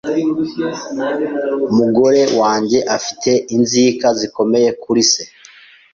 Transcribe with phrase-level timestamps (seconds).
[1.71, 5.23] Umugore wanjye afite inzika zikomeye kuri se.